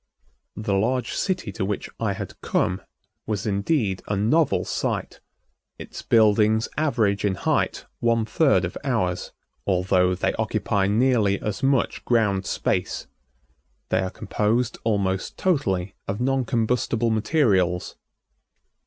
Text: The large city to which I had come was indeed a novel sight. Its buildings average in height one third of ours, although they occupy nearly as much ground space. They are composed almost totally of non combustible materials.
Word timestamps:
The 0.55 0.73
large 0.73 1.13
city 1.13 1.51
to 1.51 1.63
which 1.63 1.87
I 1.99 2.13
had 2.13 2.41
come 2.41 2.81
was 3.27 3.45
indeed 3.45 4.01
a 4.07 4.15
novel 4.15 4.65
sight. 4.65 5.19
Its 5.77 6.01
buildings 6.01 6.67
average 6.75 7.23
in 7.23 7.35
height 7.35 7.85
one 7.99 8.25
third 8.25 8.65
of 8.65 8.75
ours, 8.83 9.31
although 9.67 10.15
they 10.15 10.33
occupy 10.39 10.87
nearly 10.87 11.39
as 11.39 11.61
much 11.61 12.03
ground 12.03 12.47
space. 12.47 13.05
They 13.89 13.99
are 13.99 14.09
composed 14.09 14.79
almost 14.83 15.37
totally 15.37 15.93
of 16.07 16.19
non 16.19 16.45
combustible 16.45 17.11
materials. 17.11 17.95